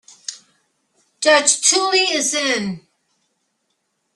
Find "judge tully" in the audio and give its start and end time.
1.19-2.09